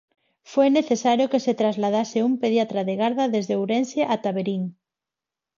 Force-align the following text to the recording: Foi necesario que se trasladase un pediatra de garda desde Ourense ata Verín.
Foi 0.51 0.67
necesario 0.79 1.29
que 1.31 1.43
se 1.45 1.57
trasladase 1.61 2.25
un 2.29 2.33
pediatra 2.41 2.81
de 2.87 2.95
garda 3.01 3.25
desde 3.35 3.57
Ourense 3.59 4.01
ata 4.15 4.29
Verín. 4.37 4.63